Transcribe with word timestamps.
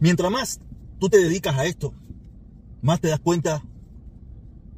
Mientras 0.00 0.30
más 0.30 0.60
tú 0.98 1.08
te 1.08 1.18
dedicas 1.18 1.56
a 1.56 1.66
esto, 1.66 1.94
más 2.82 3.00
te 3.00 3.08
das 3.08 3.20
cuenta 3.20 3.62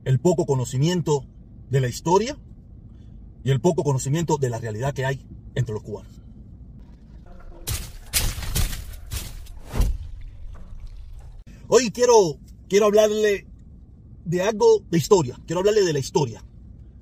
el 0.04 0.20
poco 0.20 0.46
conocimiento 0.46 1.24
de 1.70 1.80
la 1.80 1.88
historia 1.88 2.38
y 3.42 3.50
el 3.50 3.60
poco 3.60 3.82
conocimiento 3.82 4.36
de 4.36 4.50
la 4.50 4.58
realidad 4.58 4.94
que 4.94 5.04
hay 5.04 5.26
entre 5.54 5.74
los 5.74 5.82
cubanos. 5.82 6.12
Hoy 11.68 11.90
quiero, 11.90 12.38
quiero 12.68 12.86
hablarle 12.86 13.46
de 14.24 14.42
algo 14.42 14.84
de 14.90 14.98
historia, 14.98 15.40
quiero 15.46 15.60
hablarle 15.60 15.82
de 15.82 15.92
la 15.92 15.98
historia, 15.98 16.44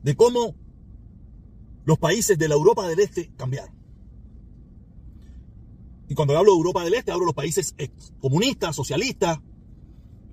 de 0.02 0.16
cómo 0.16 0.54
los 1.84 1.98
países 1.98 2.38
de 2.38 2.48
la 2.48 2.54
Europa 2.54 2.88
del 2.88 3.00
Este 3.00 3.32
cambiaron. 3.36 3.83
Y 6.08 6.14
cuando 6.14 6.36
hablo 6.36 6.52
de 6.52 6.58
Europa 6.58 6.84
del 6.84 6.94
Este, 6.94 7.12
hablo 7.12 7.24
de 7.24 7.28
los 7.28 7.34
países 7.34 7.74
comunistas, 8.20 8.76
socialistas, 8.76 9.40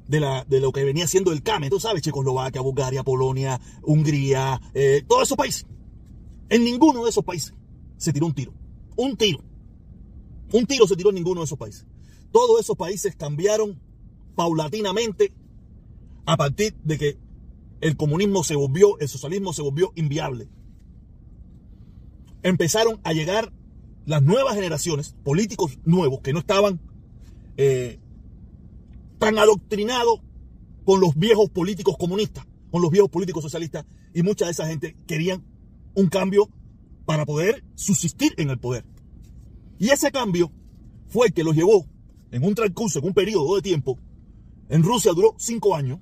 de, 0.07 0.59
lo 0.59 0.71
que 0.71 0.83
venía 0.83 1.07
siendo 1.07 1.31
el 1.31 1.41
CAME, 1.41 1.69
tú 1.69 1.79
sabes, 1.79 2.01
Checoslovaquia, 2.01 2.61
Bulgaria, 2.61 3.03
Polonia, 3.03 3.61
Hungría, 3.81 4.61
eh, 4.73 5.03
todos 5.07 5.23
esos 5.23 5.37
países. 5.37 5.65
En 6.49 6.65
ninguno 6.65 7.03
de 7.03 7.09
esos 7.09 7.23
países 7.23 7.53
se 7.97 8.11
tiró 8.11 8.25
un 8.25 8.33
tiro. 8.33 8.53
Un 8.97 9.15
tiro. 9.15 9.39
Un 10.51 10.65
tiro 10.65 10.85
se 10.85 10.97
tiró 10.97 11.09
en 11.09 11.15
ninguno 11.15 11.41
de 11.41 11.45
esos 11.45 11.57
países. 11.57 11.87
Todos 12.31 12.59
esos 12.59 12.75
países 12.75 13.15
cambiaron 13.15 13.79
paulatinamente 14.35 15.33
a 16.25 16.35
partir 16.35 16.75
de 16.83 16.97
que 16.97 17.17
el 17.79 17.95
comunismo 17.95 18.43
se 18.43 18.55
volvió, 18.55 18.99
el 18.99 19.07
socialismo 19.07 19.53
se 19.53 19.61
volvió 19.61 19.91
inviable. 19.95 20.49
Empezaron 22.43 22.99
a 23.03 23.13
llegar 23.13 23.53
las 24.05 24.21
nuevas 24.21 24.55
generaciones, 24.55 25.15
políticos 25.23 25.79
nuevos 25.85 26.21
que 26.21 26.33
no 26.33 26.39
estaban 26.39 26.79
eh, 27.57 27.99
tan 29.19 29.37
adoctrinados 29.37 30.21
con 30.83 30.99
los 30.99 31.15
viejos 31.15 31.49
políticos 31.49 31.95
comunistas, 31.97 32.45
con 32.71 32.81
los 32.81 32.91
viejos 32.91 33.09
políticos 33.09 33.43
socialistas, 33.43 33.85
y 34.13 34.23
mucha 34.23 34.45
de 34.45 34.51
esa 34.51 34.67
gente 34.67 34.97
querían 35.05 35.45
un 35.93 36.07
cambio 36.07 36.49
para 37.05 37.25
poder 37.25 37.63
subsistir 37.75 38.33
en 38.37 38.49
el 38.49 38.57
poder. 38.57 38.85
Y 39.77 39.89
ese 39.89 40.11
cambio 40.11 40.51
fue 41.07 41.27
el 41.27 41.33
que 41.33 41.43
los 41.43 41.55
llevó 41.55 41.85
en 42.31 42.43
un 42.43 42.55
transcurso, 42.55 42.99
en 42.99 43.05
un 43.05 43.13
periodo 43.13 43.55
de 43.55 43.61
tiempo. 43.61 43.99
En 44.69 44.83
Rusia 44.83 45.11
duró 45.13 45.35
cinco 45.37 45.75
años, 45.75 45.99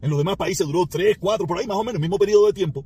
en 0.00 0.10
los 0.10 0.18
demás 0.18 0.36
países 0.36 0.66
duró 0.66 0.86
tres, 0.86 1.16
cuatro, 1.18 1.46
por 1.46 1.58
ahí 1.58 1.66
más 1.66 1.76
o 1.76 1.84
menos, 1.84 1.94
el 1.96 2.00
mismo 2.00 2.18
periodo 2.18 2.46
de 2.46 2.52
tiempo. 2.52 2.84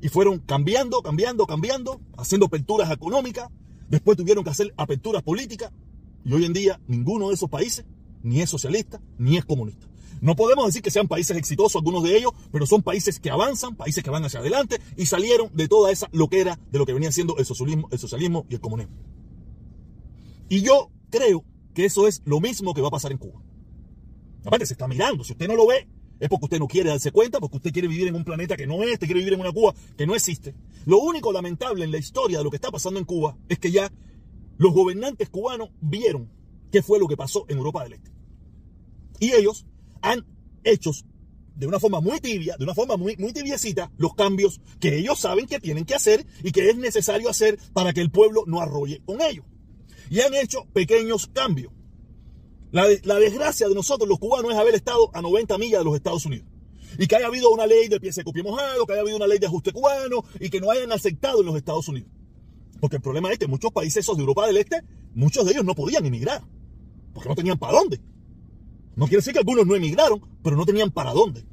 Y 0.00 0.08
fueron 0.08 0.38
cambiando, 0.40 1.02
cambiando, 1.02 1.46
cambiando, 1.46 2.00
haciendo 2.16 2.46
aperturas 2.46 2.90
económicas. 2.90 3.50
Después 3.88 4.16
tuvieron 4.16 4.44
que 4.44 4.50
hacer 4.50 4.74
aperturas 4.76 5.22
políticas. 5.22 5.72
Y 6.24 6.32
hoy 6.32 6.44
en 6.44 6.52
día 6.52 6.80
ninguno 6.86 7.28
de 7.28 7.34
esos 7.34 7.48
países 7.48 7.84
ni 8.22 8.40
es 8.40 8.50
socialista 8.50 9.00
ni 9.18 9.36
es 9.36 9.44
comunista. 9.44 9.86
No 10.20 10.34
podemos 10.34 10.66
decir 10.66 10.82
que 10.82 10.90
sean 10.90 11.08
países 11.08 11.36
exitosos 11.36 11.76
algunos 11.76 12.02
de 12.02 12.16
ellos, 12.16 12.32
pero 12.50 12.66
son 12.66 12.82
países 12.82 13.20
que 13.20 13.30
avanzan, 13.30 13.76
países 13.76 14.02
que 14.02 14.10
van 14.10 14.24
hacia 14.24 14.40
adelante 14.40 14.80
y 14.96 15.06
salieron 15.06 15.50
de 15.54 15.68
toda 15.68 15.92
esa 15.92 16.08
loquera 16.12 16.58
de 16.70 16.78
lo 16.78 16.86
que 16.86 16.94
venía 16.94 17.12
siendo 17.12 17.36
el 17.36 17.44
socialismo, 17.44 17.88
el 17.90 17.98
socialismo 17.98 18.46
y 18.48 18.54
el 18.54 18.60
comunismo. 18.60 18.96
Y 20.48 20.62
yo 20.62 20.90
creo 21.10 21.44
que 21.74 21.84
eso 21.84 22.06
es 22.06 22.22
lo 22.24 22.40
mismo 22.40 22.72
que 22.72 22.80
va 22.80 22.88
a 22.88 22.92
pasar 22.92 23.12
en 23.12 23.18
Cuba. 23.18 23.42
Aparte, 24.44 24.64
se 24.64 24.74
está 24.74 24.86
mirando. 24.88 25.24
Si 25.24 25.32
usted 25.32 25.48
no 25.48 25.56
lo 25.56 25.66
ve, 25.66 25.88
es 26.18 26.28
porque 26.28 26.46
usted 26.46 26.58
no 26.58 26.66
quiere 26.66 26.90
darse 26.90 27.12
cuenta, 27.12 27.40
porque 27.40 27.56
usted 27.56 27.72
quiere 27.72 27.88
vivir 27.88 28.08
en 28.08 28.14
un 28.14 28.24
planeta 28.24 28.56
que 28.56 28.66
no 28.66 28.82
es, 28.82 28.94
usted 28.94 29.06
quiere 29.06 29.20
vivir 29.20 29.34
en 29.34 29.40
una 29.40 29.52
Cuba 29.52 29.74
que 29.96 30.06
no 30.06 30.14
existe. 30.14 30.54
Lo 30.86 30.98
único 30.98 31.32
lamentable 31.32 31.84
en 31.84 31.92
la 31.92 31.98
historia 31.98 32.38
de 32.38 32.44
lo 32.44 32.50
que 32.50 32.56
está 32.56 32.70
pasando 32.70 32.98
en 32.98 33.04
Cuba 33.04 33.36
es 33.48 33.58
que 33.58 33.70
ya 33.70 33.92
los 34.58 34.72
gobernantes 34.72 35.28
cubanos 35.28 35.70
vieron 35.80 36.30
qué 36.72 36.82
fue 36.82 36.98
lo 36.98 37.06
que 37.06 37.16
pasó 37.16 37.44
en 37.48 37.58
Europa 37.58 37.84
del 37.84 37.94
Este. 37.94 38.10
Y 39.20 39.32
ellos 39.32 39.66
han 40.02 40.26
hecho 40.64 40.90
de 41.54 41.66
una 41.66 41.80
forma 41.80 42.00
muy 42.00 42.20
tibia, 42.20 42.56
de 42.58 42.64
una 42.64 42.74
forma 42.74 42.96
muy, 42.96 43.16
muy 43.16 43.32
tibiecita, 43.32 43.90
los 43.96 44.14
cambios 44.14 44.60
que 44.78 44.98
ellos 44.98 45.18
saben 45.18 45.46
que 45.46 45.58
tienen 45.58 45.84
que 45.84 45.94
hacer 45.94 46.26
y 46.42 46.52
que 46.52 46.68
es 46.68 46.76
necesario 46.76 47.30
hacer 47.30 47.58
para 47.72 47.92
que 47.92 48.02
el 48.02 48.10
pueblo 48.10 48.44
no 48.46 48.60
arrolle 48.60 49.02
con 49.04 49.22
ellos. 49.22 49.44
Y 50.10 50.20
han 50.20 50.34
hecho 50.34 50.66
pequeños 50.72 51.28
cambios. 51.28 51.72
La, 52.72 52.86
desgracia 53.18 53.68
de 53.68 53.74
nosotros 53.74 54.08
los 54.08 54.18
cubanos 54.18 54.52
es 54.52 54.58
haber 54.58 54.74
estado 54.74 55.10
a 55.14 55.22
90 55.22 55.56
millas 55.58 55.80
de 55.80 55.84
los 55.84 55.94
Estados 55.94 56.26
Unidos. 56.26 56.46
Y 56.98 57.06
que 57.06 57.16
haya 57.16 57.26
habido 57.26 57.50
una 57.50 57.66
ley 57.66 57.88
de 57.88 58.00
pie 58.00 58.12
seco, 58.12 58.32
pie 58.32 58.42
mojado, 58.42 58.86
que 58.86 58.92
haya 58.92 59.02
habido 59.02 59.16
una 59.16 59.26
ley 59.26 59.38
de 59.38 59.46
ajuste 59.46 59.72
cubano 59.72 60.24
y 60.40 60.50
que 60.50 60.60
no 60.60 60.70
hayan 60.70 60.92
aceptado 60.92 61.40
en 61.40 61.46
los 61.46 61.56
Estados 61.56 61.88
Unidos. 61.88 62.10
Porque 62.80 62.96
el 62.96 63.02
problema 63.02 63.32
es 63.32 63.38
que 63.38 63.46
muchos 63.46 63.72
países 63.72 63.98
esos 63.98 64.16
de 64.16 64.22
Europa 64.22 64.46
del 64.46 64.56
Este, 64.56 64.82
muchos 65.14 65.44
de 65.44 65.52
ellos 65.52 65.64
no 65.64 65.74
podían 65.74 66.04
emigrar. 66.06 66.42
Porque 67.12 67.28
no 67.28 67.34
tenían 67.34 67.58
para 67.58 67.78
dónde. 67.78 68.00
No 68.94 69.06
quiere 69.06 69.18
decir 69.18 69.32
que 69.32 69.40
algunos 69.40 69.66
no 69.66 69.74
emigraron, 69.74 70.20
pero 70.42 70.56
no 70.56 70.64
tenían 70.64 70.90
para 70.90 71.12
dónde. 71.12 71.44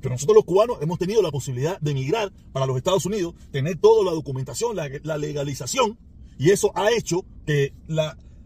Pero 0.00 0.14
nosotros 0.14 0.36
los 0.36 0.44
cubanos 0.44 0.78
hemos 0.80 0.98
tenido 0.98 1.22
la 1.22 1.30
posibilidad 1.30 1.80
de 1.80 1.92
emigrar 1.92 2.32
para 2.52 2.66
los 2.66 2.76
Estados 2.76 3.06
Unidos, 3.06 3.34
tener 3.50 3.78
toda 3.78 4.04
la 4.04 4.12
documentación, 4.12 4.76
la, 4.76 5.18
legalización, 5.18 5.98
y 6.38 6.50
eso 6.50 6.70
ha 6.74 6.90
hecho 6.92 7.24
que 7.46 7.72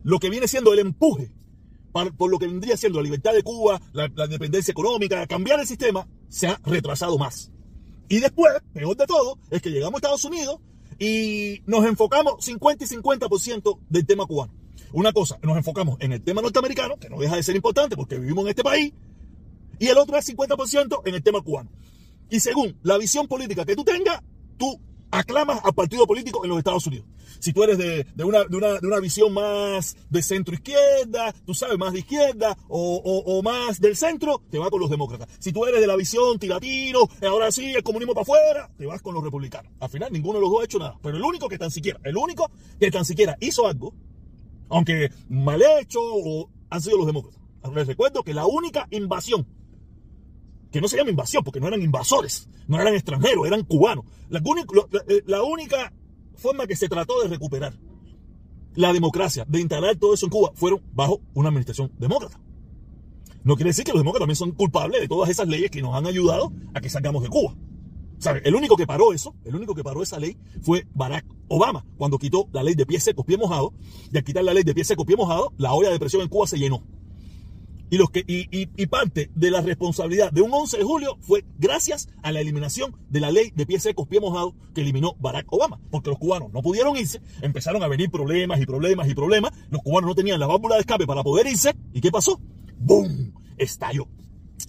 lo 0.02 0.18
que 0.18 0.30
viene 0.30 0.48
siendo 0.48 0.72
el 0.72 0.78
empuje 0.78 1.30
por 1.92 2.30
lo 2.30 2.38
que 2.38 2.46
vendría 2.46 2.76
siendo 2.76 2.98
la 2.98 3.04
libertad 3.04 3.32
de 3.32 3.42
Cuba, 3.42 3.80
la, 3.92 4.06
independencia 4.06 4.72
económica, 4.72 5.26
cambiar 5.26 5.60
el 5.60 5.66
sistema, 5.66 6.06
se 6.28 6.48
ha 6.48 6.60
retrasado 6.64 7.18
más. 7.18 7.50
Y 8.08 8.18
después, 8.18 8.52
peor 8.72 8.96
de 8.96 9.06
todo, 9.06 9.38
es 9.50 9.62
que 9.62 9.70
llegamos 9.70 9.94
a 9.94 9.98
Estados 9.98 10.24
Unidos 10.24 10.60
y 10.98 11.62
nos 11.66 11.84
enfocamos 11.84 12.44
50 12.44 12.84
y 12.84 12.86
50% 12.86 13.78
del 13.88 14.06
tema 14.06 14.26
cubano. 14.26 14.52
Una 14.92 15.12
cosa, 15.12 15.38
nos 15.42 15.56
enfocamos 15.56 15.96
en 16.00 16.12
el 16.12 16.22
tema 16.22 16.42
norteamericano, 16.42 16.96
que 16.98 17.08
no 17.08 17.18
deja 17.18 17.36
de 17.36 17.42
ser 17.42 17.54
importante 17.54 17.96
porque 17.96 18.18
vivimos 18.18 18.44
en 18.44 18.50
este 18.50 18.64
país, 18.64 18.92
y 19.78 19.88
el 19.88 19.96
otro 19.96 20.16
es 20.16 20.28
50% 20.28 21.02
en 21.04 21.14
el 21.14 21.22
tema 21.22 21.40
cubano. 21.40 21.70
Y 22.28 22.40
según 22.40 22.78
la 22.82 22.98
visión 22.98 23.26
política 23.26 23.64
que 23.64 23.76
tú 23.76 23.84
tengas, 23.84 24.22
tú 24.56 24.80
aclamas 25.10 25.60
al 25.64 25.74
partido 25.74 26.06
político 26.06 26.44
en 26.44 26.50
los 26.50 26.58
Estados 26.58 26.86
Unidos. 26.86 27.06
Si 27.38 27.52
tú 27.52 27.62
eres 27.62 27.78
de, 27.78 28.06
una, 28.22 28.44
de, 28.44 28.56
una, 28.56 28.78
de 28.78 28.86
una, 28.86 29.00
visión 29.00 29.32
más 29.32 29.96
de 30.10 30.22
centro 30.22 30.54
izquierda, 30.54 31.32
tú 31.46 31.54
sabes, 31.54 31.78
más 31.78 31.92
de 31.92 32.00
izquierda 32.00 32.56
o, 32.68 33.40
más 33.42 33.80
del 33.80 33.96
centro, 33.96 34.42
te 34.50 34.58
vas 34.58 34.70
con 34.70 34.80
los 34.80 34.90
demócratas. 34.90 35.28
Si 35.38 35.52
tú 35.52 35.64
eres 35.64 35.80
de 35.80 35.86
la 35.86 35.96
visión 35.96 36.38
tiratino, 36.38 37.08
ahora 37.22 37.50
sí, 37.50 37.72
el 37.72 37.82
comunismo 37.82 38.12
para 38.12 38.22
afuera, 38.22 38.70
te 38.76 38.86
vas 38.86 39.00
con 39.00 39.14
los 39.14 39.24
republicanos. 39.24 39.72
Al 39.80 39.88
final, 39.88 40.12
ninguno 40.12 40.38
de 40.38 40.42
los 40.42 40.50
dos 40.50 40.60
ha 40.60 40.64
hecho 40.64 40.78
nada. 40.78 40.98
Pero 41.02 41.16
el 41.16 41.22
único 41.22 41.48
que 41.48 41.58
tan 41.58 41.70
siquiera, 41.70 41.98
el 42.04 42.16
único 42.16 42.50
que 42.78 42.90
tan 42.90 43.04
siquiera 43.04 43.36
hizo 43.40 43.66
algo, 43.66 43.94
aunque 44.68 45.10
mal 45.28 45.62
hecho, 45.80 46.00
han 46.68 46.80
sido 46.80 46.98
los 46.98 47.06
demócratas. 47.06 47.40
Les 47.74 47.86
recuerdo 47.86 48.22
que 48.22 48.34
la 48.34 48.46
única 48.46 48.86
invasión 48.90 49.46
que 50.70 50.80
no 50.80 50.88
se 50.88 50.96
llama 50.96 51.10
invasión, 51.10 51.42
porque 51.44 51.60
no 51.60 51.68
eran 51.68 51.82
invasores, 51.82 52.48
no 52.68 52.80
eran 52.80 52.94
extranjeros, 52.94 53.46
eran 53.46 53.64
cubanos. 53.64 54.04
Eh, 54.30 55.22
la, 55.26 55.42
única 55.42 55.92
forma 56.36 56.66
que 56.66 56.76
se 56.76 56.88
trató 56.88 57.20
de 57.22 57.28
recuperar 57.28 57.74
la 58.74 58.92
democracia, 58.92 59.44
de 59.48 59.60
instalar 59.60 59.96
todo 59.96 60.14
eso 60.14 60.26
en 60.26 60.30
Cuba, 60.30 60.52
fueron 60.54 60.80
bajo 60.92 61.20
una 61.34 61.48
administración 61.48 61.92
demócrata. 61.98 62.40
No 63.42 63.56
quiere 63.56 63.70
decir 63.70 63.84
que 63.84 63.92
los 63.92 64.00
demócratas 64.00 64.22
también 64.22 64.36
son 64.36 64.52
culpables 64.52 65.00
de 65.00 65.08
todas 65.08 65.30
esas 65.30 65.48
leyes 65.48 65.70
que 65.70 65.82
nos 65.82 65.94
han 65.94 66.06
ayudado 66.06 66.52
a 66.74 66.80
que 66.80 66.88
salgamos 66.88 67.22
de 67.22 67.30
Cuba. 67.30 67.54
El 68.44 68.54
único 68.54 68.76
que 68.76 68.86
paró 68.86 69.14
eso, 69.14 69.34
el 69.44 69.56
único 69.56 69.74
que 69.74 69.82
paró 69.82 70.02
esa 70.02 70.18
ley 70.18 70.36
fue 70.60 70.86
Barack 70.94 71.24
Obama, 71.48 71.86
cuando 71.96 72.18
quitó 72.18 72.48
la 72.52 72.62
ley 72.62 72.74
de 72.74 72.84
pies 72.84 73.02
secos, 73.02 73.24
pie 73.24 73.38
mojado, 73.38 73.72
y 74.12 74.16
al 74.18 74.24
quitar 74.24 74.44
la 74.44 74.52
ley 74.52 74.62
de 74.62 74.74
pies 74.74 74.86
secos, 74.86 75.06
pie 75.06 75.16
mojado, 75.16 75.52
la 75.56 75.72
olla 75.72 75.90
de 75.90 75.98
presión 75.98 76.22
en 76.22 76.28
Cuba 76.28 76.46
se 76.46 76.58
llenó. 76.58 76.84
Y, 77.90 77.98
los 77.98 78.10
que, 78.10 78.24
y, 78.26 78.86
parte 78.86 79.30
de 79.34 79.50
la 79.50 79.60
responsabilidad 79.60 80.32
de 80.32 80.42
un 80.42 80.52
11 80.52 80.78
de 80.78 80.84
julio 80.84 81.18
fue 81.20 81.44
gracias 81.58 82.08
a 82.22 82.32
la 82.32 82.40
eliminación 82.40 82.96
de 83.08 83.20
la 83.20 83.30
ley 83.30 83.52
de 83.54 83.66
pies 83.66 83.82
secos, 83.82 84.06
pie 84.06 84.20
mojado 84.20 84.54
que 84.74 84.80
eliminó 84.80 85.16
Barack 85.18 85.52
Obama. 85.52 85.80
Porque 85.90 86.10
los 86.10 86.18
cubanos 86.18 86.52
no 86.52 86.62
pudieron 86.62 86.96
irse, 86.96 87.20
empezaron 87.42 87.82
a 87.82 87.88
venir 87.88 88.10
problemas 88.10 88.60
y 88.60 88.66
problemas 88.66 89.08
y 89.08 89.14
problemas. 89.14 89.52
Los 89.70 89.82
cubanos 89.82 90.08
no 90.08 90.14
tenían 90.14 90.40
la 90.40 90.46
válvula 90.46 90.76
de 90.76 90.82
escape 90.82 91.06
para 91.06 91.22
poder 91.22 91.46
irse. 91.46 91.74
¿Y 91.92 92.00
qué 92.00 92.10
pasó? 92.10 92.40
¡Bum! 92.78 93.32
Estalló. 93.58 94.06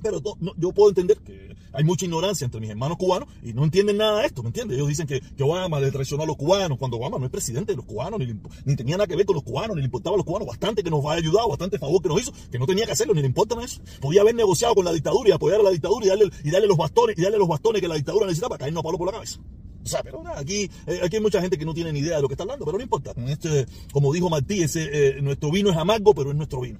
Pero 0.02 0.22
yo 0.58 0.72
puedo 0.72 0.90
entender 0.90 1.18
que 1.20 1.56
hay 1.74 1.84
mucha 1.84 2.06
ignorancia 2.06 2.46
entre 2.46 2.60
mis 2.60 2.70
hermanos 2.70 2.98
cubanos 2.98 3.30
y 3.44 3.54
no 3.54 3.64
entienden 3.64 3.98
nada 3.98 4.22
de 4.22 4.28
esto, 4.28 4.42
¿me 4.44 4.50
entiendes? 4.50 4.78
Ellos 4.78 4.88
dicen 4.88 5.08
que, 5.08 5.22
Obama 5.42 5.80
le 5.80 5.92
traicionó 5.92 6.24
a 6.24 6.26
los 6.26 6.38
cubanos, 6.38 6.78
cuando 6.78 6.98
Obama 6.98 7.18
no 7.18 7.26
es 7.26 7.32
presidente 7.32 7.74
de 7.74 7.78
los 7.78 7.86
cubanos, 7.86 8.20
ni, 8.20 8.76
tenía 8.76 8.98
nada 8.98 9.08
que 9.08 9.16
ver 9.16 9.26
con 9.26 9.36
los 9.36 9.44
cubanos, 9.44 9.76
ni 9.76 9.82
le 9.82 9.86
importaba 9.86 10.16
a 10.16 10.18
los 10.18 10.26
cubanos, 10.26 10.48
bastante 10.48 10.84
que 10.84 10.90
nos 10.90 11.04
ha 11.06 11.14
ayudado, 11.14 11.50
bastante 11.50 11.80
favor 11.80 12.02
que 12.02 12.10
nos 12.10 12.22
hizo, 12.22 12.34
que 12.52 12.60
no 12.60 12.66
tenía 12.66 12.86
que 12.86 12.92
hacerlo, 12.92 13.14
ni 13.14 13.22
le 13.22 13.28
importa 13.28 13.56
eso. 13.62 13.82
Podía 14.00 14.22
haber 14.22 14.36
negociado 14.36 14.76
con 14.76 14.86
la 14.86 14.94
dictadura 14.94 15.30
y 15.30 15.32
apoyar 15.34 15.60
a 15.60 15.64
la 15.64 15.72
dictadura 15.72 16.06
y 16.06 16.10
darle, 16.10 16.30
y 16.44 16.52
darle 16.52 16.68
los 16.68 16.78
bastones, 16.78 17.18
y 17.18 17.22
darle 17.22 17.38
los 17.38 17.48
bastones 17.48 17.82
que 17.82 17.88
la 17.88 17.96
dictadura 17.96 18.26
necesitaba 18.26 18.50
para 18.50 18.60
caernos 18.60 18.82
a 18.82 18.84
palo 18.84 18.98
por 18.98 19.08
la 19.08 19.14
cabeza. 19.14 19.40
O 19.84 19.88
sea, 19.88 20.04
pero 20.04 20.22
nada, 20.24 20.40
aquí, 20.40 20.70
eh, 20.86 21.00
aquí 21.04 21.16
hay 21.16 21.22
mucha 21.22 21.42
gente 21.42 21.58
que 21.58 21.66
no 21.66 21.74
tiene 21.74 21.92
ni 21.92 22.00
idea 22.00 22.18
de 22.18 22.22
lo 22.22 22.28
que 22.28 22.36
está 22.36 22.44
hablando, 22.44 22.66
pero 22.66 22.78
no 22.78 22.84
importa. 22.84 23.14
Este, 23.28 23.66
como 23.92 24.14
dijo 24.14 24.30
Martí, 24.30 24.62
ese, 24.62 24.90
eh, 25.18 25.22
nuestro 25.22 25.52
vino 25.52 25.72
es 25.72 25.78
amargo, 25.78 26.14
pero 26.14 26.30
es 26.30 26.36
nuestro 26.36 26.62
vino. 26.62 26.80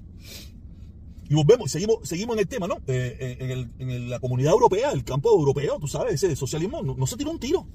Y 1.32 1.34
volvemos, 1.34 1.70
seguimos, 1.70 1.96
seguimos 2.02 2.36
en 2.36 2.40
el 2.40 2.46
tema, 2.46 2.66
¿no? 2.66 2.74
Eh, 2.86 3.38
eh, 3.40 3.66
en, 3.78 4.10
la 4.10 4.20
comunidad 4.20 4.52
europea, 4.52 4.92
el 4.92 5.02
campo 5.02 5.30
europeo, 5.30 5.78
tú 5.80 5.88
sabes, 5.88 6.22
ese 6.22 6.36
socialismo 6.36 6.82
no, 6.82 7.06
se 7.06 7.16
tiró 7.16 7.30
un 7.30 7.38
tiro. 7.38 7.66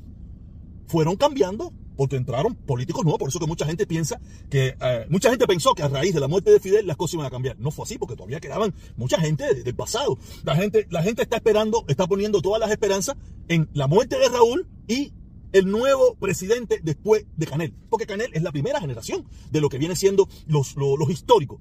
Fueron 0.85 1.15
cambiando 1.15 1.73
porque 1.95 2.17
entraron 2.17 2.53
políticos 2.53 3.03
nuevos, 3.03 3.17
por 3.17 3.29
eso 3.29 3.39
que 3.39 3.47
mucha 3.47 3.65
gente 3.65 3.87
piensa 3.87 4.21
que, 4.51 4.75
eh, 4.79 5.07
mucha 5.09 5.31
gente 5.31 5.47
pensó 5.47 5.73
que 5.73 5.81
a 5.81 5.87
raíz 5.87 6.13
de 6.13 6.19
la 6.19 6.27
muerte 6.27 6.51
de 6.51 6.59
Fidel 6.59 6.85
las 6.85 6.97
cosas 6.97 7.15
iban 7.15 7.25
a 7.25 7.31
cambiar. 7.31 7.57
No 7.57 7.71
fue 7.71 7.85
así, 7.85 7.97
porque 7.97 8.15
todavía 8.15 8.39
quedaban 8.39 8.75
mucha 8.95 9.19
gente 9.19 9.51
del 9.55 9.75
pasado. 9.75 10.19
La 10.43 10.55
gente, 10.55 10.85
la 10.91 11.01
gente 11.01 11.23
está 11.23 11.37
esperando, 11.37 11.83
está 11.87 12.05
poniendo 12.05 12.43
todas 12.43 12.59
las 12.59 12.69
esperanzas 12.69 13.17
en 13.47 13.71
la 13.73 13.87
muerte 13.87 14.19
de 14.19 14.29
Raúl 14.29 14.67
y 14.87 15.13
el 15.51 15.65
nuevo 15.65 16.13
presidente 16.13 16.79
después 16.83 17.25
de 17.35 17.47
Canel. 17.47 17.73
Porque 17.89 18.05
Canel 18.05 18.29
es 18.33 18.43
la 18.43 18.51
primera 18.51 18.79
generación 18.79 19.25
de 19.49 19.61
lo 19.61 19.69
que 19.69 19.79
viene 19.79 19.95
siendo 19.95 20.29
los, 20.45 20.75
los 20.75 21.09
históricos. 21.09 21.59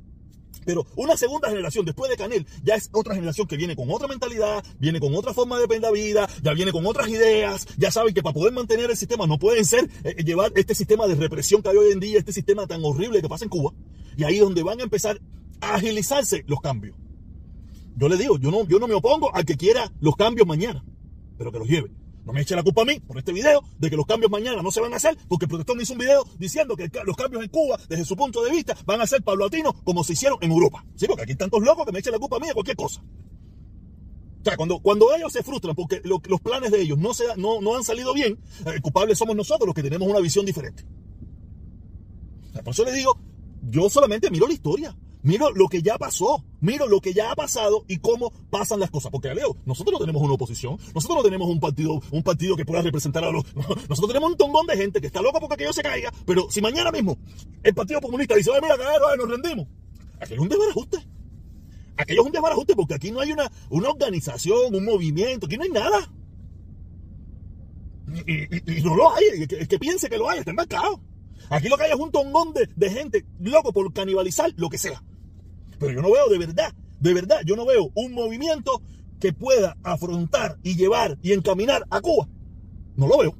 Pero 0.67 0.85
una 0.97 1.17
segunda 1.17 1.49
generación 1.49 1.87
después 1.87 2.11
de 2.11 2.17
Canel 2.17 2.45
ya 2.65 2.75
es 2.75 2.91
otra 2.93 3.15
generación 3.15 3.47
que 3.47 3.57
viene 3.57 3.77
con 3.77 3.89
otra 3.91 4.09
mentalidad, 4.09 4.65
viene 4.81 4.99
con 4.99 5.15
otra 5.15 5.33
forma 5.33 5.59
de 5.61 5.67
ver 5.69 5.81
la 5.81 5.93
vida, 5.93 6.29
ya 6.43 6.53
viene 6.53 6.73
con 6.73 6.85
otras 6.85 7.09
ideas, 7.09 7.67
ya 7.79 7.93
saben 7.93 8.13
que 8.13 8.23
para 8.23 8.35
poder 8.35 8.53
mantener 8.53 8.91
el 8.91 8.97
sistema 8.97 9.29
no 9.29 9.39
pueden 9.39 9.65
ser 9.65 9.89
eh, 10.03 10.25
llevar 10.25 10.53
este 10.57 10.75
sistema 10.75 11.07
de 11.07 11.15
represión 11.15 11.63
que 11.63 11.69
hay 11.69 11.77
hoy 11.77 11.93
en 11.93 12.01
día, 12.01 12.19
este 12.19 12.33
sistema 12.33 12.67
tan 12.67 12.85
horrible 12.85 13.23
que 13.23 13.29
pasa 13.29 13.45
en 13.45 13.49
Cuba. 13.49 13.73
Y 14.17 14.25
ahí 14.25 14.35
es 14.35 14.41
donde 14.41 14.65
van 14.65 14.81
a 14.81 14.83
empezar 14.83 15.21
a 15.61 15.77
agilizarse 15.77 16.45
los 16.49 16.61
cambios. 16.61 16.97
Yo 17.97 18.09
le 18.09 18.17
digo, 18.17 18.37
yo 18.39 18.51
no, 18.51 18.67
yo 18.67 18.81
no 18.81 18.89
me 18.89 18.95
opongo 18.95 19.35
al 19.35 19.45
que 19.45 19.57
quiera 19.57 19.93
los 20.01 20.17
cambios 20.17 20.49
mañana, 20.49 20.85
pero 21.39 21.53
que 21.53 21.59
los 21.61 21.69
lleve. 21.69 21.91
No 22.26 22.32
me 22.32 22.40
eche 22.40 22.56
la 22.56 22.64
culpa 22.64 22.82
a 22.82 22.84
mí 22.84 22.99
por 22.99 23.17
este 23.19 23.32
video 23.32 23.62
de 23.78 23.88
que 23.88 23.96
los 23.96 24.05
cambios 24.05 24.32
mañana 24.32 24.61
no 24.61 24.73
se 24.73 24.81
van 24.81 24.93
a 24.93 24.96
hacer, 24.96 25.17
porque 25.28 25.44
el 25.44 25.49
protector 25.49 25.81
hizo 25.81 25.93
un 25.93 26.00
video 26.00 26.25
diciendo 26.38 26.75
que 26.75 26.90
los 27.05 27.17
cambios 27.17 27.44
en 27.44 27.49
Cuba, 27.49 27.78
desde 27.88 28.05
su 28.05 28.17
punto 28.17 28.43
de 28.43 28.50
vista, 28.50 28.76
van 28.84 29.00
a 29.00 29.06
ser 29.06 29.23
paulatinos 29.23 29.75
como 29.84 30.02
se 30.02 30.14
hicieron 30.14 30.37
en 30.40 30.50
Europa. 30.50 30.84
Sí, 30.96 31.06
porque 31.06 31.23
aquí 31.23 31.32
hay 31.32 31.37
tantos 31.37 31.62
locos 31.62 31.87
que 31.87 31.93
me 31.93 32.00
echen 32.00 32.12
la 32.12 32.19
culpa 32.19 32.37
a 32.37 32.40
mí 32.40 32.49
de 32.49 32.55
cualquier 32.55 32.76
cosa. 32.76 33.00
O 33.00 34.44
sea, 34.44 34.56
cuando, 34.56 34.81
cuando 34.81 35.14
ellos 35.14 35.32
se 35.32 35.44
frustran 35.44 35.76
porque 35.76 36.02
los 36.02 36.40
planes 36.40 36.73
de 36.73 36.81
ellos 36.81 36.99
no, 36.99 37.14
se, 37.14 37.25
no, 37.37 37.61
no 37.61 37.76
han 37.76 37.84
salido 37.84 38.12
bien, 38.12 38.37
el 38.64 38.82
culpable 38.82 39.14
somos 39.14 39.37
nosotros 39.37 39.67
los 39.67 39.75
que 39.75 39.84
tenemos 39.84 40.08
una 40.08 40.19
visión 40.19 40.44
diferente. 40.44 40.84
por 42.64 42.70
eso 42.75 42.84
les 42.84 42.94
digo, 42.94 43.20
yo 43.62 43.88
solamente 43.88 44.32
miro 44.32 44.49
la 44.49 44.55
historia. 44.55 44.96
Miro 45.26 45.50
lo 45.50 45.67
que 45.67 45.82
ya 45.82 45.99
pasó, 45.99 46.44
miro 46.61 46.87
lo 46.87 47.00
que 47.00 47.12
ya 47.12 47.32
ha 47.32 47.34
pasado 47.34 47.84
y 47.88 47.99
cómo 47.99 48.31
pasan 48.49 48.78
las 48.78 48.93
cosas. 48.93 49.11
Porque, 49.11 49.34
Leo, 49.34 49.56
nosotros 49.64 49.94
no 49.94 49.99
tenemos 49.99 50.23
una 50.23 50.34
oposición, 50.34 50.78
nosotros 50.94 51.17
no 51.17 51.23
tenemos 51.25 51.49
un 51.49 51.58
partido, 51.58 52.00
un 52.12 52.23
partido 52.23 52.55
que 52.55 52.64
pueda 52.64 52.81
representar 52.81 53.25
a 53.25 53.32
los. 53.32 53.43
Nosotros 53.88 54.06
tenemos 54.06 54.31
un 54.31 54.37
tombón 54.37 54.69
de 54.69 54.76
gente 54.76 55.00
que 55.00 55.08
está 55.08 55.20
loca 55.20 55.40
porque 55.40 55.55
aquello 55.55 55.73
se 55.73 55.82
caiga, 55.82 56.12
pero 56.25 56.49
si 56.49 56.61
mañana 56.61 56.93
mismo 56.93 57.19
el 57.64 57.75
Partido 57.75 58.00
Comunista 58.00 58.37
dice, 58.37 58.52
mira, 58.62 58.76
caer, 58.76 59.00
nos 59.19 59.28
rendimos, 59.28 59.67
aquello 60.20 60.37
es 60.37 60.43
un 60.43 60.49
desbarajuste. 60.49 60.99
Aquello 61.96 62.20
es 62.20 62.26
un 62.26 62.32
desbarajuste 62.32 62.76
porque 62.76 62.94
aquí 62.94 63.11
no 63.11 63.19
hay 63.19 63.32
una, 63.32 63.50
una 63.70 63.88
organización, 63.90 64.76
un 64.76 64.84
movimiento, 64.84 65.46
aquí 65.46 65.56
no 65.56 65.64
hay 65.64 65.70
nada. 65.70 66.08
Y, 68.29 68.81
no 68.84 68.94
lo 68.94 69.12
hay, 69.12 69.25
el 69.40 69.67
que, 69.67 69.79
piense 69.81 70.08
que 70.08 70.19
lo 70.19 70.31
hay 70.31 70.38
está 70.38 70.50
embarcado. 70.50 71.00
Aquí 71.50 71.69
lo 71.69 71.76
que 71.76 71.82
hay 71.82 71.90
es 71.90 71.99
un 71.99 72.12
tombón 72.12 72.52
de, 72.52 72.69
de 72.76 72.90
gente 72.90 73.26
loco 73.40 73.72
por 73.72 73.93
canibalizar 73.93 74.52
lo 74.56 74.70
que 74.70 74.79
sea. 74.79 75.02
Pero 75.78 75.93
yo 75.93 76.02
no 76.02 76.11
veo 76.11 76.28
de 76.28 76.38
verdad, 76.38 76.75
de 77.00 77.14
verdad, 77.14 77.40
yo 77.44 77.56
no 77.56 77.67
veo 77.67 77.90
un 77.94 78.12
movimiento 78.12 78.82
que 79.20 79.32
pueda 79.32 79.76
afrontar 79.82 80.58
y 80.62 80.76
llevar 80.76 81.19
y 81.23 81.32
encaminar 81.32 81.87
a 81.90 82.00
Cuba. 82.00 82.28
No 82.96 83.06
lo 83.06 83.19
veo. 83.19 83.34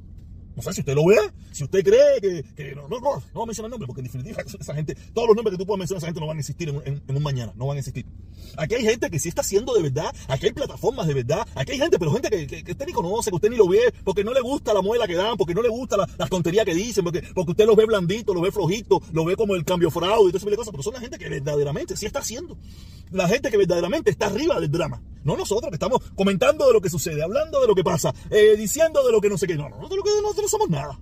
No 0.55 0.63
sé 0.63 0.73
si 0.73 0.81
usted 0.81 0.95
lo 0.95 1.05
ve, 1.05 1.17
si 1.51 1.63
usted 1.63 1.83
cree 1.83 2.19
que, 2.19 2.43
que 2.55 2.75
no, 2.75 2.87
no, 2.87 2.99
no, 2.99 3.15
no 3.17 3.21
voy 3.33 3.43
a 3.43 3.45
mencionar 3.45 3.69
nombres, 3.69 3.85
porque 3.85 4.01
en 4.01 4.07
definitiva 4.07 4.41
esa 4.59 4.73
gente, 4.73 4.95
todos 5.13 5.27
los 5.27 5.35
nombres 5.35 5.53
que 5.53 5.59
tú 5.59 5.67
puedas 5.67 5.77
mencionar, 5.77 5.99
esa 5.99 6.07
gente 6.07 6.19
no 6.19 6.25
van 6.25 6.37
a 6.37 6.39
existir 6.39 6.69
en, 6.69 7.15
un 7.15 7.23
mañana, 7.23 7.53
no 7.55 7.67
van 7.67 7.77
a 7.77 7.79
existir. 7.79 8.07
Aquí 8.55 8.75
hay 8.75 8.83
gente 8.83 9.09
que 9.09 9.19
sí 9.19 9.29
está 9.29 9.41
haciendo 9.41 9.73
de 9.73 9.81
verdad, 9.81 10.13
aquí 10.27 10.47
hay 10.47 10.53
plataformas 10.53 11.07
de 11.07 11.13
verdad, 11.13 11.47
aquí 11.55 11.73
hay 11.73 11.79
gente, 11.79 11.99
pero 11.99 12.11
gente 12.11 12.29
que, 12.29 12.71
usted 12.71 12.85
ni 12.85 12.93
conoce, 12.93 13.29
que 13.29 13.35
usted 13.35 13.49
ni 13.49 13.57
lo 13.57 13.67
ve, 13.67 13.93
porque 14.03 14.23
no 14.23 14.33
le 14.33 14.41
gusta 14.41 14.73
la 14.73 14.81
muela 14.81 15.07
que 15.07 15.15
dan, 15.15 15.37
porque 15.37 15.53
no 15.53 15.61
le 15.61 15.69
gusta 15.69 15.97
la, 15.97 16.07
las 16.17 16.29
tonterías 16.29 16.65
que 16.65 16.73
dicen, 16.73 17.03
porque, 17.03 17.23
usted 17.35 17.65
los 17.65 17.75
ve 17.75 17.85
blandito, 17.85 18.33
lo 18.33 18.41
ve 18.41 18.51
flojito, 18.51 19.01
lo 19.11 19.25
ve 19.25 19.35
como 19.35 19.55
el 19.55 19.63
cambio 19.63 19.91
fraude 19.91 20.29
y 20.29 20.31
todo 20.31 20.37
ese 20.37 20.45
tipo 20.45 20.51
de 20.51 20.57
cosas, 20.57 20.71
pero 20.71 20.83
son 20.83 20.93
la 20.93 20.99
gente 20.99 21.17
que 21.17 21.29
verdaderamente 21.29 21.95
sí 21.97 22.05
está 22.05 22.19
haciendo. 22.19 22.57
La 23.11 23.27
gente 23.27 23.49
que 23.49 23.57
verdaderamente 23.57 24.11
está 24.11 24.27
arriba 24.27 24.59
del 24.59 24.69
drama. 24.69 25.01
No 25.23 25.37
nosotros 25.37 25.69
que 25.69 25.75
estamos 25.75 26.01
comentando 26.15 26.67
de 26.67 26.73
lo 26.73 26.81
que 26.81 26.89
sucede, 26.89 27.23
hablando 27.23 27.61
de 27.61 27.67
lo 27.67 27.75
que 27.75 27.83
pasa, 27.83 28.13
eh, 28.29 28.55
diciendo 28.57 29.05
de 29.05 29.11
lo 29.11 29.21
que 29.21 29.29
no 29.29 29.37
sé 29.37 29.47
qué. 29.47 29.55
No, 29.55 29.69
no, 29.69 29.77
nosotros, 29.77 30.03
nosotros 30.21 30.43
no 30.43 30.47
somos 30.47 30.69
nada. 30.69 30.99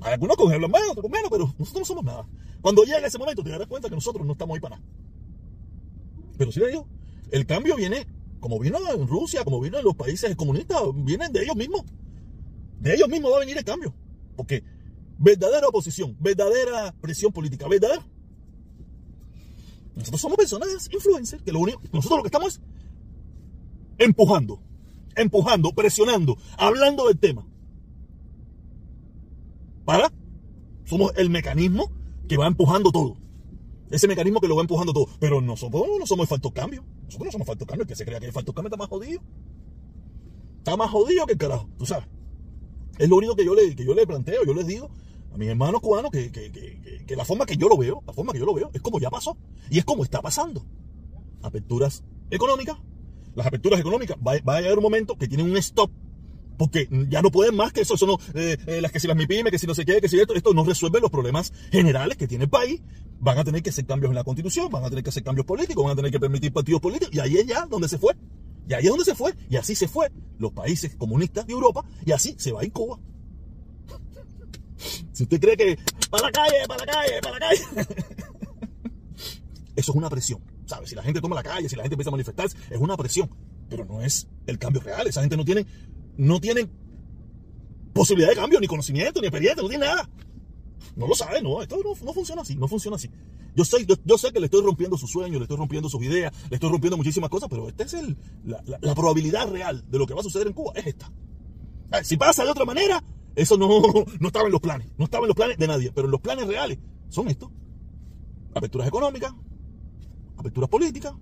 Hay 0.00 0.14
algunos 0.14 0.36
con 0.36 0.48
más, 0.70 0.82
otros 0.90 1.02
con 1.02 1.10
menos, 1.10 1.30
pero 1.30 1.54
nosotros 1.58 1.80
no 1.80 1.84
somos 1.84 2.04
nada. 2.04 2.26
Cuando 2.60 2.84
llegue 2.84 3.06
ese 3.06 3.18
momento 3.18 3.42
te 3.42 3.50
darás 3.50 3.68
cuenta 3.68 3.88
que 3.88 3.94
nosotros 3.94 4.26
no 4.26 4.32
estamos 4.32 4.54
ahí 4.54 4.60
para 4.60 4.76
nada. 4.76 4.88
Pero 6.36 6.52
si 6.52 6.60
le 6.60 6.68
digo, 6.68 6.86
el 7.30 7.46
cambio 7.46 7.76
viene, 7.76 8.06
como 8.40 8.58
vino 8.58 8.78
en 8.92 9.06
Rusia, 9.06 9.44
como 9.44 9.60
vino 9.60 9.78
en 9.78 9.84
los 9.84 9.96
países 9.96 10.34
comunistas, 10.36 10.80
vienen 10.94 11.32
de 11.32 11.42
ellos 11.42 11.56
mismos. 11.56 11.84
De 12.80 12.94
ellos 12.94 13.08
mismos 13.08 13.32
va 13.32 13.36
a 13.36 13.40
venir 13.40 13.56
el 13.58 13.64
cambio. 13.64 13.94
Porque 14.36 14.64
verdadera 15.18 15.68
oposición, 15.68 16.16
verdadera 16.18 16.94
presión 17.00 17.32
política, 17.32 17.68
verdadera. 17.68 18.04
Nosotros 19.94 20.20
somos 20.20 20.36
personas 20.36 20.88
influencers, 20.90 21.42
que 21.42 21.52
lo 21.52 21.60
único, 21.60 21.80
nosotros 21.92 22.18
lo 22.18 22.22
que 22.22 22.28
estamos 22.28 22.54
es 22.54 22.60
empujando, 23.98 24.60
empujando, 25.16 25.72
presionando, 25.72 26.36
hablando 26.56 27.06
del 27.08 27.18
tema. 27.18 27.46
¿Para? 29.84 30.12
Somos 30.84 31.12
el 31.16 31.30
mecanismo 31.30 31.90
que 32.28 32.36
va 32.36 32.46
empujando 32.46 32.90
todo. 32.90 33.16
Ese 33.92 34.08
mecanismo 34.08 34.40
que 34.40 34.48
lo 34.48 34.56
va 34.56 34.62
empujando 34.62 34.92
todo. 34.92 35.06
Pero 35.20 35.40
nosotros 35.40 35.84
no 35.98 36.06
somos 36.06 36.30
el 36.30 36.52
cambio. 36.52 36.84
Nosotros 37.04 37.26
no 37.26 37.32
somos 37.32 37.46
falto 37.46 37.66
cambio. 37.66 37.82
El 37.82 37.88
que 37.88 37.94
se 37.94 38.04
crea 38.04 38.18
que 38.18 38.26
el 38.26 38.32
cambio 38.32 38.64
está 38.64 38.76
más 38.76 38.88
jodido. 38.88 39.20
Está 40.58 40.76
más 40.76 40.90
jodido 40.90 41.26
que 41.26 41.32
el 41.32 41.38
carajo, 41.38 41.68
tú 41.78 41.86
sabes. 41.86 42.08
Es 42.98 43.08
lo 43.08 43.16
único 43.16 43.36
que 43.36 43.44
yo 43.44 43.54
le, 43.54 43.74
que 43.76 43.84
yo 43.84 43.94
le 43.94 44.06
planteo, 44.06 44.44
yo 44.44 44.54
les 44.54 44.66
digo 44.66 44.90
a 45.32 45.38
mis 45.38 45.48
hermanos 45.48 45.80
cubanos 45.80 46.10
que, 46.10 46.30
que, 46.30 46.52
que, 46.52 47.04
que, 47.06 47.16
la 47.16 47.24
forma 47.24 47.46
que 47.46 47.56
yo 47.56 47.68
lo 47.68 47.76
veo, 47.76 48.02
la 48.06 48.12
forma 48.12 48.32
que 48.32 48.38
yo 48.38 48.44
lo 48.44 48.54
veo, 48.54 48.70
es 48.72 48.82
como 48.82 48.98
ya 48.98 49.10
pasó. 49.10 49.36
Y 49.70 49.78
es 49.78 49.84
como 49.84 50.04
está 50.04 50.20
pasando. 50.20 50.64
Aperturas 51.42 52.04
económicas, 52.30 52.78
las 53.34 53.46
aperturas 53.46 53.80
económicas, 53.80 54.16
va, 54.18 54.32
a 54.32 54.60
llegar 54.60 54.76
un 54.76 54.82
momento 54.82 55.16
que 55.16 55.28
tienen 55.28 55.50
un 55.50 55.56
stop 55.56 55.90
porque 56.56 56.88
ya 57.08 57.22
no 57.22 57.30
pueden 57.30 57.56
más 57.56 57.72
que 57.72 57.82
eso, 57.82 57.94
no, 58.06 58.18
eh, 58.34 58.56
eh, 58.66 58.80
las 58.80 58.92
que 58.92 59.00
si 59.00 59.06
las 59.06 59.16
MIPIME, 59.16 59.50
que 59.50 59.58
si 59.58 59.66
no 59.66 59.74
se 59.74 59.84
qué, 59.84 60.00
que 60.00 60.08
si 60.08 60.18
esto, 60.18 60.34
esto 60.34 60.54
no 60.54 60.64
resuelve 60.64 61.00
los 61.00 61.10
problemas 61.10 61.52
generales 61.70 62.16
que 62.16 62.26
tiene 62.26 62.44
el 62.44 62.50
país, 62.50 62.80
van 63.18 63.38
a 63.38 63.44
tener 63.44 63.62
que 63.62 63.70
hacer 63.70 63.86
cambios 63.86 64.10
en 64.10 64.16
la 64.16 64.24
constitución, 64.24 64.70
van 64.70 64.84
a 64.84 64.88
tener 64.88 65.04
que 65.04 65.10
hacer 65.10 65.22
cambios 65.22 65.46
políticos, 65.46 65.84
van 65.84 65.92
a 65.92 65.96
tener 65.96 66.10
que 66.10 66.20
permitir 66.20 66.52
partidos 66.52 66.80
políticos, 66.80 67.14
y 67.14 67.20
ahí 67.20 67.36
es 67.36 67.46
ya 67.46 67.66
donde 67.66 67.88
se 67.88 67.98
fue, 67.98 68.14
y 68.68 68.74
ahí 68.74 68.84
es 68.84 68.90
donde 68.90 69.04
se 69.04 69.14
fue, 69.14 69.34
y 69.48 69.56
así 69.56 69.74
se 69.74 69.88
fue 69.88 70.10
los 70.38 70.52
países 70.52 70.94
comunistas 70.96 71.46
de 71.46 71.52
Europa, 71.52 71.84
y 72.04 72.12
así 72.12 72.34
se 72.38 72.52
va 72.52 72.62
a 72.62 72.70
Cuba. 72.70 72.98
Si 75.12 75.22
usted 75.22 75.40
cree 75.40 75.56
que, 75.56 75.78
para 76.10 76.24
la 76.24 76.32
calle, 76.32 76.56
para 76.66 76.84
la 76.84 76.92
calle, 76.92 77.20
para 77.22 77.38
la 77.38 77.38
calle, 77.38 77.62
eso 79.76 79.92
es 79.92 79.96
una 79.96 80.10
presión. 80.10 80.42
Si 80.84 80.94
la 80.94 81.02
gente 81.02 81.20
toma 81.20 81.36
la 81.36 81.42
calle, 81.42 81.68
si 81.68 81.76
la 81.76 81.82
gente 81.82 81.94
empieza 81.94 82.10
a 82.10 82.12
manifestarse, 82.12 82.56
es 82.70 82.78
una 82.78 82.96
presión, 82.96 83.30
pero 83.68 83.84
no 83.84 84.00
es 84.00 84.28
el 84.46 84.58
cambio 84.58 84.80
real. 84.80 85.06
Esa 85.06 85.20
gente 85.20 85.36
no 85.36 85.44
tiene, 85.44 85.66
no 86.16 86.40
tiene 86.40 86.68
posibilidad 87.92 88.30
de 88.30 88.36
cambio, 88.36 88.60
ni 88.60 88.66
conocimiento, 88.66 89.20
ni 89.20 89.26
experiencia, 89.26 89.62
no 89.62 89.68
tiene 89.68 89.86
nada. 89.86 90.08
No 90.96 91.06
lo 91.06 91.14
sabe, 91.14 91.40
no, 91.40 91.62
esto 91.62 91.76
no, 91.82 92.12
funciona 92.12 92.42
así, 92.42 92.56
no 92.56 92.68
funciona 92.68 92.96
así. 92.96 93.10
Yo 93.54 93.64
sé, 93.64 93.86
yo, 93.86 94.18
sé 94.18 94.32
que 94.32 94.40
le 94.40 94.46
estoy 94.46 94.62
rompiendo 94.62 94.96
sus 94.96 95.10
sueños, 95.10 95.36
le 95.36 95.42
estoy 95.42 95.56
rompiendo 95.56 95.88
sus 95.88 96.02
ideas, 96.02 96.32
le 96.50 96.56
estoy 96.56 96.70
rompiendo 96.70 96.96
muchísimas 96.96 97.28
cosas, 97.28 97.48
pero 97.50 97.68
esta 97.68 97.84
es 97.84 97.94
el, 97.94 98.16
la, 98.44 98.94
probabilidad 98.94 99.50
real 99.50 99.84
de 99.90 99.98
lo 99.98 100.06
que 100.06 100.14
va 100.14 100.20
a 100.20 100.22
suceder 100.22 100.46
en 100.46 100.52
Cuba, 100.54 100.72
es 100.74 100.86
esta. 100.86 101.12
Si 102.02 102.16
pasa 102.16 102.44
de 102.44 102.50
otra 102.50 102.64
manera, 102.64 103.04
eso 103.36 103.58
no, 103.58 103.68
no 104.20 104.26
estaba 104.26 104.46
en 104.46 104.52
los 104.52 104.60
planes, 104.60 104.88
no 104.96 105.04
estaba 105.04 105.24
en 105.24 105.28
los 105.28 105.36
planes 105.36 105.58
de 105.58 105.66
nadie, 105.66 105.92
pero 105.94 106.06
en 106.06 106.12
los 106.12 106.20
planes 106.20 106.46
reales 106.46 106.78
son 107.08 107.28
estos. 107.28 107.50
Aperturas 108.54 108.88
económicas, 108.88 109.34
aperturas 110.36 110.70
políticas, 110.70 111.14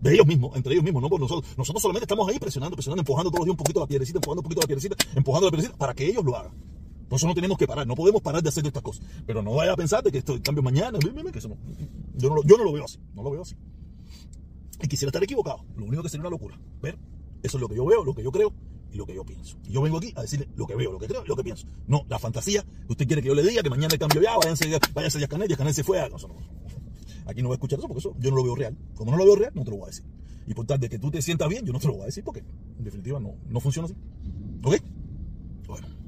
de 0.00 0.14
ellos 0.14 0.26
mismos, 0.26 0.56
entre 0.56 0.72
ellos 0.72 0.84
mismos, 0.84 1.02
no 1.02 1.08
por 1.08 1.20
nosotros. 1.20 1.56
Nosotros 1.56 1.82
solamente 1.82 2.04
estamos 2.04 2.28
ahí 2.28 2.38
presionando, 2.38 2.76
presionando, 2.76 3.00
empujando 3.02 3.30
todos 3.30 3.40
los 3.40 3.46
días 3.46 3.52
un 3.52 3.56
poquito 3.56 3.80
la 3.80 3.86
piedrecita, 3.86 4.18
empujando 4.18 4.40
un 4.40 4.44
poquito 4.44 4.60
la 4.62 4.66
piedrecita, 4.66 4.96
empujando 5.14 5.46
la 5.46 5.50
piedrecita 5.50 5.78
para 5.78 5.94
que 5.94 6.06
ellos 6.06 6.24
lo 6.24 6.36
hagan. 6.36 6.52
Por 7.08 7.16
eso 7.16 7.26
no 7.26 7.34
tenemos 7.34 7.58
que 7.58 7.66
parar, 7.66 7.86
no 7.86 7.96
podemos 7.96 8.22
parar 8.22 8.42
de 8.42 8.48
hacer 8.48 8.64
estas 8.64 8.82
cosas. 8.82 9.04
Pero 9.26 9.42
no 9.42 9.54
vaya 9.54 9.72
a 9.72 9.76
pensar 9.76 10.02
de 10.02 10.12
que 10.12 10.18
esto 10.18 10.40
cambio 10.42 10.62
mañana, 10.62 10.98
que 10.98 11.38
eso 11.38 11.48
no, 11.48 11.56
yo, 12.14 12.30
no, 12.30 12.42
yo 12.44 12.56
no 12.56 12.64
lo 12.64 12.72
veo 12.72 12.84
así, 12.84 12.98
no 13.14 13.22
lo 13.22 13.30
veo 13.32 13.42
así. 13.42 13.56
Y 14.82 14.88
quisiera 14.88 15.08
estar 15.08 15.22
equivocado, 15.22 15.64
lo 15.76 15.84
único 15.86 16.02
que 16.02 16.08
sería 16.08 16.22
una 16.22 16.30
locura. 16.30 16.58
Pero 16.80 16.96
eso 17.42 17.56
es 17.56 17.60
lo 17.60 17.68
que 17.68 17.74
yo 17.74 17.84
veo, 17.84 18.04
lo 18.04 18.14
que 18.14 18.22
yo 18.22 18.30
creo 18.30 18.52
y 18.92 18.96
lo 18.96 19.06
que 19.06 19.14
yo 19.14 19.24
pienso. 19.24 19.56
Y 19.66 19.72
yo 19.72 19.82
vengo 19.82 19.98
aquí 19.98 20.12
a 20.16 20.22
decirle 20.22 20.48
lo 20.56 20.66
que 20.66 20.74
veo, 20.74 20.92
lo 20.92 20.98
que 20.98 21.06
creo 21.06 21.24
y 21.24 21.28
lo 21.28 21.36
que 21.36 21.44
pienso. 21.44 21.66
No, 21.86 22.04
la 22.08 22.18
fantasía 22.18 22.64
usted 22.88 23.06
quiere 23.06 23.22
que 23.22 23.28
yo 23.28 23.34
le 23.34 23.42
diga, 23.42 23.62
que 23.62 23.70
mañana 23.70 23.92
el 23.92 23.98
cambio 23.98 24.22
ya, 24.22 24.36
váyanse, 24.36 24.78
váyanse 24.94 25.18
a 25.18 25.20
Yascanel, 25.22 25.48
Yascanel 25.48 25.74
se 25.74 25.84
fue 25.84 26.00
a... 26.00 26.08
No, 26.08 26.16
no, 26.16 26.28
Aquí 27.26 27.42
no 27.42 27.48
voy 27.48 27.54
a 27.54 27.56
escuchar 27.56 27.78
eso 27.78 27.88
porque 27.88 28.00
eso 28.00 28.14
yo 28.18 28.30
no 28.30 28.36
lo 28.36 28.44
veo 28.44 28.54
real. 28.54 28.76
Como 28.94 29.10
no 29.10 29.16
lo 29.16 29.24
veo 29.24 29.36
real, 29.36 29.52
no 29.54 29.64
te 29.64 29.70
lo 29.70 29.76
voy 29.76 29.84
a 29.84 29.88
decir. 29.88 30.04
Y 30.46 30.54
por 30.54 30.66
tal 30.66 30.80
de 30.80 30.88
que 30.88 30.98
tú 30.98 31.10
te 31.10 31.22
sientas 31.22 31.48
bien, 31.48 31.64
yo 31.64 31.72
no 31.72 31.78
te 31.78 31.86
lo 31.86 31.94
voy 31.94 32.02
a 32.02 32.06
decir 32.06 32.24
porque 32.24 32.40
en 32.40 32.84
definitiva 32.84 33.20
no, 33.20 33.34
no 33.48 33.60
funciona 33.60 33.86
así. 33.86 33.94
¿Ok? 34.62 34.76
Bueno. 35.66 35.99